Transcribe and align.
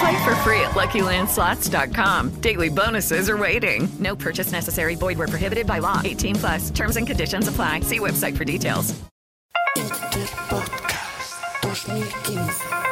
Play 0.00 0.24
for 0.24 0.34
free 0.36 0.60
at 0.60 0.72
LuckyLandSlots.com. 0.72 2.40
Daily 2.40 2.68
bonuses 2.68 3.30
are 3.30 3.36
waiting. 3.36 3.88
No 3.98 4.16
purchase 4.16 4.52
necessary. 4.52 4.94
Void 4.96 5.18
where 5.18 5.28
prohibited 5.28 5.66
by 5.66 5.78
law. 5.78 6.00
18 6.04 6.36
plus. 6.36 6.70
Terms 6.70 6.96
and 6.96 7.06
conditions 7.06 7.48
apply. 7.48 7.80
See 7.80 7.98
website 7.98 8.36
for 8.36 8.44
details. 8.44 8.92
Podcast 10.48 11.62
2015. 11.62 12.86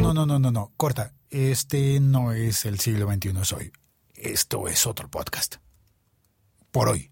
No, 0.00 0.12
no, 0.12 0.12
no, 0.12 0.24
no, 0.26 0.38
no, 0.38 0.50
no. 0.50 0.72
Corta. 0.76 1.12
Este 1.30 2.00
no 2.00 2.32
es 2.32 2.64
el 2.64 2.78
siglo 2.78 3.10
XXI 3.12 3.44
soy. 3.44 3.72
Esto 4.14 4.68
es 4.68 4.86
otro 4.86 5.08
podcast. 5.08 5.56
Por 6.70 6.88
hoy. 6.88 7.10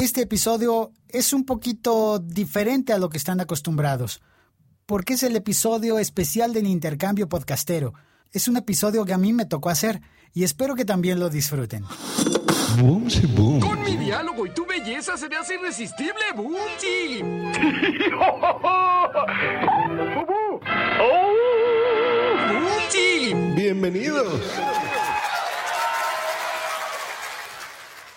Este 0.00 0.22
episodio 0.22 0.92
es 1.08 1.32
un 1.32 1.44
poquito 1.44 2.20
diferente 2.20 2.92
a 2.92 2.98
lo 2.98 3.08
que 3.08 3.18
están 3.18 3.40
acostumbrados, 3.40 4.22
porque 4.86 5.14
es 5.14 5.24
el 5.24 5.34
episodio 5.34 5.98
especial 5.98 6.52
del 6.52 6.68
intercambio 6.68 7.28
podcastero. 7.28 7.94
Es 8.32 8.46
un 8.46 8.56
episodio 8.56 9.04
que 9.04 9.12
a 9.12 9.18
mí 9.18 9.32
me 9.32 9.44
tocó 9.44 9.70
hacer 9.70 10.00
y 10.32 10.44
espero 10.44 10.76
que 10.76 10.84
también 10.84 11.18
lo 11.18 11.30
disfruten. 11.30 11.84
Con 12.78 13.82
mi 13.82 13.96
diálogo 13.96 14.46
y 14.46 14.50
tu 14.50 14.64
belleza 14.66 15.16
serás 15.16 15.50
irresistible, 15.50 16.22
Boomty. 16.36 17.22
Boomty. 22.48 23.34
Bienvenidos. 23.56 24.42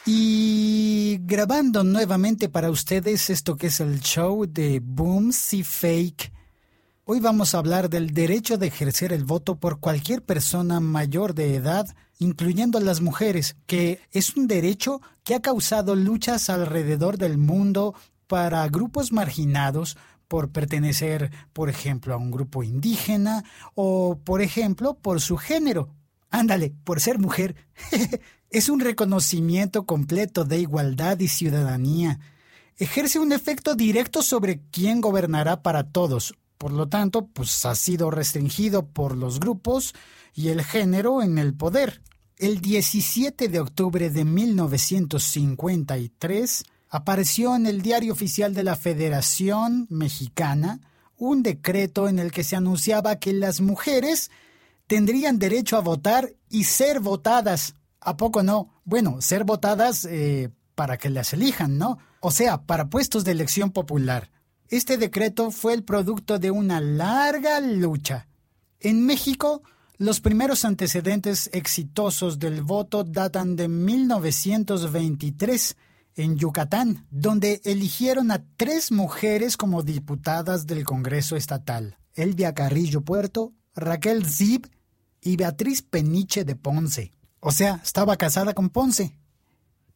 Y 0.06 0.50
grabando 1.32 1.86
nuevamente 1.86 2.50
para 2.50 2.70
ustedes 2.70 3.30
esto 3.30 3.56
que 3.56 3.68
es 3.68 3.80
el 3.80 4.02
show 4.02 4.46
de 4.46 4.82
Boomsy 4.84 5.64
Fake. 5.64 6.30
Hoy 7.06 7.22
vamos 7.22 7.56
a 7.56 7.60
hablar 7.60 7.90
del 7.90 8.12
derecho 8.12 8.58
de 8.58 8.68
ejercer 8.68 9.14
el 9.14 9.24
voto 9.24 9.56
por 9.56 9.80
cualquier 9.80 10.24
persona 10.24 10.82
mayor 10.82 11.34
de 11.34 11.56
edad, 11.56 11.88
incluyendo 12.20 12.80
a 12.80 12.82
las 12.82 13.00
mujeres, 13.00 13.56
que 13.66 14.02
es 14.12 14.36
un 14.36 14.46
derecho 14.46 15.00
que 15.24 15.34
ha 15.34 15.42
causado 15.42 15.96
luchas 15.96 16.50
alrededor 16.50 17.18
del 17.18 17.38
mundo 17.38 17.96
para 18.28 18.68
grupos 18.68 19.14
marginados 19.14 19.96
por 20.28 20.52
pertenecer, 20.52 21.31
por 21.53 21.70
ejemplo, 21.70 22.14
a 22.14 22.18
un 22.18 22.31
grupo 22.31 22.62
indígena 22.62 23.46
o, 23.74 24.20
por 24.22 24.41
ejemplo, 24.41 24.96
por 24.96 25.22
su 25.22 25.38
género. 25.38 25.96
Ándale, 26.30 26.74
por 26.84 27.00
ser 27.00 27.20
mujer. 27.20 27.56
es 28.51 28.69
un 28.69 28.79
reconocimiento 28.81 29.85
completo 29.85 30.44
de 30.44 30.59
igualdad 30.59 31.17
y 31.19 31.29
ciudadanía. 31.29 32.19
Ejerce 32.78 33.19
un 33.19 33.31
efecto 33.31 33.75
directo 33.75 34.22
sobre 34.22 34.59
quién 34.72 35.00
gobernará 35.00 35.63
para 35.63 35.89
todos. 35.89 36.35
Por 36.57 36.73
lo 36.73 36.90
tanto, 36.90 37.28
pues 37.28 37.66
ha 37.66 37.75
sido 37.75 38.11
restringido 38.11 38.85
por 38.85 39.16
los 39.16 39.40
grupos 39.40 39.95
y 40.34 40.50
el 40.50 40.63
género 40.63 41.23
en 41.23 41.38
el 41.38 41.53
poder. 41.53 42.01
El 42.38 42.59
17 42.59 43.47
de 43.47 43.59
octubre 43.59 44.09
de 44.09 44.25
1953 44.25 46.66
apareció 46.90 47.56
en 47.56 47.67
el 47.67 47.81
Diario 47.81 48.11
Oficial 48.11 48.53
de 48.53 48.63
la 48.63 48.75
Federación 48.75 49.88
Mexicana 49.90 50.81
un 51.16 51.41
decreto 51.44 52.09
en 52.09 52.19
el 52.19 52.31
que 52.31 52.44
se 52.44 52.57
anunciaba 52.57 53.16
que 53.17 53.31
las 53.31 53.61
mujeres 53.61 54.29
tendrían 54.88 55.40
derecho 55.40 55.78
a 55.78 55.81
votar 55.81 56.34
y 56.50 56.66
ser 56.66 57.00
votadas. 57.00 57.75
¿A 58.01 58.17
poco 58.17 58.44
no? 58.44 58.81
Bueno, 58.84 59.22
ser 59.22 59.45
votadas 59.45 60.06
eh, 60.06 60.50
para 60.75 60.97
que 60.97 61.09
las 61.09 61.34
elijan, 61.34 61.78
¿no? 61.78 62.00
O 62.19 62.31
sea, 62.31 62.63
para 62.63 62.89
puestos 62.89 63.23
de 63.23 63.31
elección 63.31 63.72
popular. 63.72 64.31
Este 64.67 64.97
decreto 64.97 65.51
fue 65.51 65.73
el 65.73 65.84
producto 65.84 66.40
de 66.40 66.50
una 66.50 66.81
larga 66.81 67.59
lucha. 67.59 68.28
En 68.79 69.06
México, 69.06 69.61
los 69.97 70.19
primeros 70.19 70.66
antecedentes 70.66 71.50
exitosos 71.53 72.40
del 72.40 72.63
voto 72.63 73.03
datan 73.03 73.56
de 73.56 73.67
1923 73.67 75.78
en 76.16 76.38
Yucatán, 76.38 77.06
donde 77.11 77.61
eligieron 77.66 78.31
a 78.31 78.44
tres 78.57 78.91
mujeres 78.91 79.57
como 79.57 79.84
diputadas 79.84 80.66
del 80.66 80.85
Congreso 80.85 81.35
Estatal. 81.35 81.97
Elvia 82.16 82.53
Carrillo 82.53 83.01
Puerto, 83.01 83.53
Raquel 83.75 84.25
Zib 84.25 84.69
y 85.22 85.38
Beatriz 85.38 85.84
Peniche 85.84 86.44
de 86.45 86.56
Ponce. 86.56 87.11
O 87.41 87.52
sea, 87.52 87.81
estaba 87.84 88.16
casada 88.16 88.53
con 88.53 88.69
Ponce. 88.69 89.18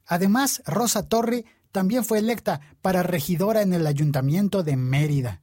Además, 0.06 0.62
Rosa 0.66 1.08
Torre 1.08 1.46
también 1.72 2.04
fue 2.04 2.20
electa 2.20 2.60
para 2.82 3.04
regidora 3.04 3.62
en 3.62 3.72
el 3.74 3.88
ayuntamiento 3.88 4.64
de 4.64 4.76
Mérida. 4.76 5.42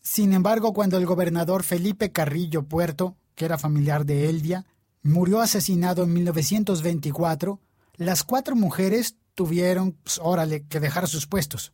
Sin 0.00 0.32
embargo, 0.34 0.72
cuando 0.72 0.98
el 0.98 1.06
gobernador 1.06 1.64
Felipe 1.64 2.12
Carrillo 2.12 2.62
Puerto, 2.64 3.16
que 3.34 3.46
era 3.46 3.58
familiar 3.58 4.06
de 4.06 4.28
Elvia, 4.28 4.66
murió 5.02 5.40
asesinado 5.40 6.04
en 6.04 6.12
1924, 6.12 7.58
las 7.96 8.22
cuatro 8.22 8.54
mujeres 8.54 9.16
tuvieron, 9.34 9.92
pues, 9.92 10.20
órale, 10.22 10.66
que 10.66 10.78
dejar 10.80 11.08
sus 11.08 11.26
puestos. 11.26 11.72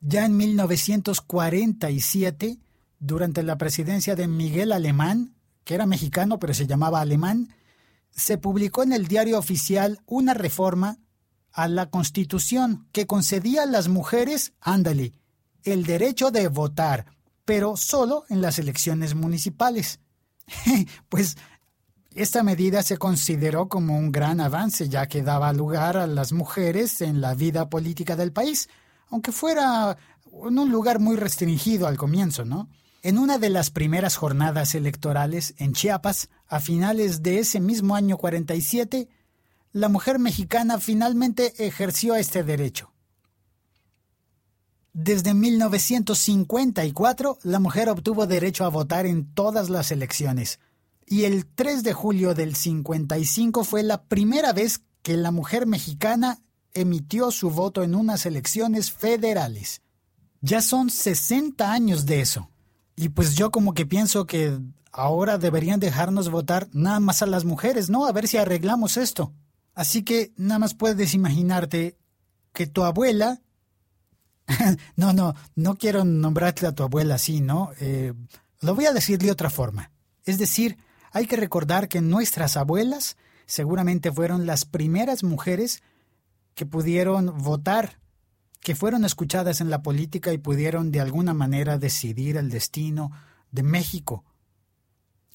Ya 0.00 0.24
en 0.24 0.36
1947, 0.36 2.58
durante 2.98 3.44
la 3.44 3.56
presidencia 3.56 4.16
de 4.16 4.26
Miguel 4.26 4.72
Alemán, 4.72 5.36
que 5.62 5.74
era 5.74 5.86
mexicano 5.86 6.40
pero 6.40 6.54
se 6.54 6.66
llamaba 6.66 7.00
Alemán, 7.00 7.54
se 8.10 8.38
publicó 8.38 8.82
en 8.82 8.92
el 8.92 9.06
diario 9.06 9.38
oficial 9.38 10.00
una 10.06 10.34
reforma 10.34 10.98
a 11.52 11.68
la 11.68 11.90
Constitución 11.90 12.88
que 12.92 13.06
concedía 13.06 13.64
a 13.64 13.66
las 13.66 13.88
mujeres, 13.88 14.52
ándale, 14.60 15.14
el 15.64 15.84
derecho 15.84 16.30
de 16.30 16.48
votar, 16.48 17.06
pero 17.44 17.76
solo 17.76 18.24
en 18.28 18.40
las 18.40 18.58
elecciones 18.58 19.14
municipales. 19.14 20.00
pues 21.08 21.36
esta 22.14 22.42
medida 22.42 22.82
se 22.82 22.98
consideró 22.98 23.68
como 23.68 23.96
un 23.96 24.10
gran 24.10 24.40
avance 24.40 24.88
ya 24.88 25.06
que 25.06 25.22
daba 25.22 25.52
lugar 25.52 25.96
a 25.96 26.06
las 26.06 26.32
mujeres 26.32 27.00
en 27.00 27.20
la 27.20 27.34
vida 27.34 27.68
política 27.68 28.16
del 28.16 28.32
país, 28.32 28.68
aunque 29.10 29.32
fuera 29.32 29.96
en 30.32 30.58
un 30.58 30.70
lugar 30.70 30.98
muy 30.98 31.16
restringido 31.16 31.86
al 31.86 31.96
comienzo, 31.96 32.44
¿no? 32.44 32.68
En 33.02 33.18
una 33.18 33.38
de 33.38 33.48
las 33.48 33.70
primeras 33.70 34.16
jornadas 34.16 34.74
electorales 34.74 35.54
en 35.56 35.72
Chiapas, 35.72 36.28
a 36.46 36.60
finales 36.60 37.22
de 37.22 37.38
ese 37.38 37.58
mismo 37.58 37.96
año 37.96 38.18
47, 38.18 39.08
la 39.72 39.88
mujer 39.88 40.18
mexicana 40.18 40.78
finalmente 40.78 41.66
ejerció 41.66 42.14
este 42.14 42.42
derecho. 42.42 42.92
Desde 44.92 45.32
1954, 45.32 47.38
la 47.44 47.58
mujer 47.58 47.88
obtuvo 47.88 48.26
derecho 48.26 48.66
a 48.66 48.68
votar 48.68 49.06
en 49.06 49.32
todas 49.32 49.70
las 49.70 49.92
elecciones, 49.92 50.60
y 51.06 51.24
el 51.24 51.46
3 51.46 51.82
de 51.82 51.94
julio 51.94 52.34
del 52.34 52.54
55 52.54 53.64
fue 53.64 53.82
la 53.82 54.02
primera 54.02 54.52
vez 54.52 54.82
que 55.02 55.16
la 55.16 55.30
mujer 55.30 55.66
mexicana 55.66 56.42
emitió 56.74 57.30
su 57.30 57.48
voto 57.50 57.82
en 57.82 57.94
unas 57.94 58.26
elecciones 58.26 58.92
federales. 58.92 59.80
Ya 60.42 60.60
son 60.60 60.90
60 60.90 61.72
años 61.72 62.04
de 62.04 62.20
eso. 62.20 62.49
Y 63.00 63.08
pues 63.08 63.34
yo 63.34 63.50
como 63.50 63.72
que 63.72 63.86
pienso 63.86 64.26
que 64.26 64.60
ahora 64.92 65.38
deberían 65.38 65.80
dejarnos 65.80 66.28
votar 66.28 66.68
nada 66.72 67.00
más 67.00 67.22
a 67.22 67.26
las 67.26 67.46
mujeres, 67.46 67.88
¿no? 67.88 68.04
A 68.04 68.12
ver 68.12 68.28
si 68.28 68.36
arreglamos 68.36 68.98
esto. 68.98 69.32
Así 69.74 70.02
que 70.02 70.34
nada 70.36 70.58
más 70.58 70.74
puedes 70.74 71.14
imaginarte 71.14 71.96
que 72.52 72.66
tu 72.66 72.84
abuela... 72.84 73.40
no, 74.96 75.14
no, 75.14 75.34
no 75.54 75.76
quiero 75.76 76.04
nombrarte 76.04 76.66
a 76.66 76.74
tu 76.74 76.82
abuela 76.82 77.14
así, 77.14 77.40
¿no? 77.40 77.70
Eh, 77.80 78.12
lo 78.60 78.74
voy 78.74 78.84
a 78.84 78.92
decir 78.92 79.18
de 79.18 79.30
otra 79.30 79.48
forma. 79.48 79.92
Es 80.26 80.38
decir, 80.38 80.76
Hay 81.10 81.26
que 81.26 81.36
recordar 81.36 81.88
que 81.88 82.02
nuestras 82.02 82.58
abuelas 82.58 83.16
seguramente 83.46 84.12
fueron 84.12 84.44
las 84.44 84.66
primeras 84.66 85.24
mujeres 85.24 85.82
que 86.54 86.66
pudieron 86.66 87.38
votar, 87.38 87.98
que 88.60 88.74
fueron 88.74 89.04
escuchadas 89.04 89.60
en 89.60 89.68
la 89.70 89.82
política 89.82 90.32
y 90.32 90.38
pudieron 90.38 90.92
de 90.92 91.00
alguna 91.00 91.34
manera 91.34 91.78
decidir 91.78 92.36
el 92.36 92.50
destino 92.50 93.10
de 93.50 93.62
México 93.62 94.24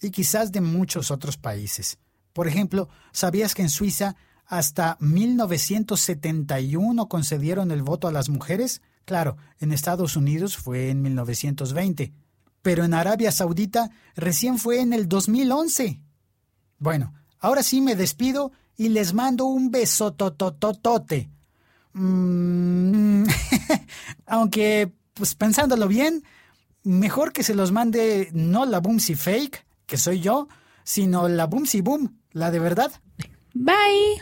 y 0.01 0.12
quizás 0.12 0.51
de 0.51 0.60
muchos 0.62 1.12
otros 1.12 1.38
países. 1.38 1.98
Por 2.33 2.48
ejemplo, 2.48 2.89
¿sabías 3.12 3.54
que 3.56 3.63
en 3.63 3.69
Suiza 3.69 4.16
hasta 4.45 4.98
1971 5.00 7.07
concedieron 7.07 7.72
el 7.72 7.81
voto 7.81 8.07
a 8.07 8.12
las 8.12 8.30
mujeres? 8.30 8.83
Claro, 9.06 9.38
en 9.60 9.72
Estados 9.72 10.16
Unidos 10.16 10.57
fue 10.57 10.89
en 10.89 11.01
1920, 11.01 12.13
pero 12.62 12.83
en 12.83 12.94
Arabia 12.94 13.31
Saudita 13.31 13.89
recién 14.16 14.60
fue 14.60 14.81
en 14.81 14.94
el 14.94 15.07
2011. 15.07 16.01
Bueno, 16.77 17.13
ahora 17.39 17.63
sí 17.63 17.81
me 17.81 17.95
despido 17.95 18.51
y 18.77 18.89
les 18.89 19.13
mando 19.13 19.45
un 19.45 19.72
beso 19.72 20.13
totototote. 20.13 21.31
Mm, 21.95 23.24
aunque, 24.27 24.92
pues 25.13 25.33
pensándolo 25.33 25.88
bien, 25.88 26.24
mejor 26.83 27.31
que 27.31 27.42
se 27.42 27.56
los 27.56 27.71
mande 27.71 28.30
no 28.33 28.65
la 28.65 28.80
Boomsy 28.80 29.15
Fake, 29.15 29.65
que 29.86 29.97
soy 29.97 30.19
yo, 30.19 30.50
sino 30.83 31.30
la 31.30 31.47
Boomsy 31.47 31.80
Boom, 31.81 32.19
la 32.31 32.51
de 32.51 32.59
verdad. 32.59 32.92
Bye. 33.53 34.21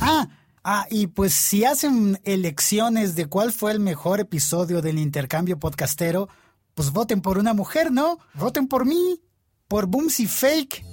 Ah, 0.00 0.28
ah, 0.62 0.86
y 0.90 1.08
pues 1.08 1.34
si 1.34 1.64
hacen 1.64 2.20
elecciones 2.22 3.16
de 3.16 3.26
cuál 3.26 3.50
fue 3.52 3.72
el 3.72 3.80
mejor 3.80 4.20
episodio 4.20 4.80
del 4.80 5.00
intercambio 5.00 5.58
podcastero, 5.58 6.28
pues 6.74 6.92
voten 6.92 7.20
por 7.20 7.38
una 7.38 7.52
mujer, 7.52 7.90
¿no? 7.90 8.18
Voten 8.34 8.68
por 8.68 8.86
mí, 8.86 9.20
por 9.66 9.86
Boomsy 9.86 10.26
Fake. 10.26 10.84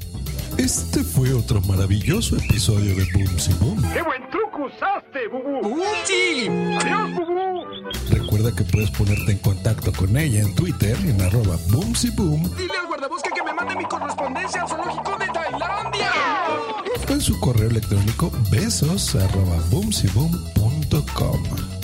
Este 0.60 1.06
fue 1.06 1.34
otro 1.34 1.62
maravilloso 1.62 2.36
episodio 2.36 2.94
de 2.94 3.06
Boomsy 3.14 3.54
Boom. 3.62 3.82
¡Qué 3.94 4.02
buen 4.02 4.30
truco 4.30 4.66
usaste, 4.66 5.26
Bubu! 5.32 5.62
¡Boomsy! 5.62 6.50
¡Adiós, 6.82 7.16
Bubu! 7.16 7.64
Recuerda 8.10 8.54
que 8.54 8.66
puedes 8.66 8.92
ponerte 8.92 9.32
en 9.32 9.38
contacto 9.38 9.94
con 9.94 10.18
ella 10.18 10.42
en 10.42 10.54
Twitter 10.56 10.98
en 11.06 11.22
arroba 11.22 11.56
Boomsy 11.70 12.10
Boom 12.10 12.44
Dile 12.58 12.74
al 12.78 12.88
guardabosque 12.88 13.30
que 13.34 13.42
me 13.42 13.54
mande 13.54 13.74
mi 13.78 13.86
correspondencia 13.86 14.64
al 14.64 14.68
zoológico 14.68 15.18
de 15.18 15.28
Tailandia. 15.28 16.12
o 17.08 17.12
en 17.14 17.22
su 17.22 17.40
correo 17.40 17.70
electrónico 17.70 18.30
besos 18.52 19.16
arroba 19.16 19.56
boomsyboom.com. 19.72 21.79